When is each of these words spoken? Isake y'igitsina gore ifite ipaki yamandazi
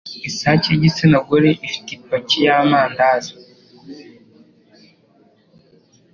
Isake 0.29 0.67
y'igitsina 0.71 1.17
gore 1.27 1.51
ifite 1.67 1.89
ipaki 1.97 2.39
yamandazi 2.45 3.33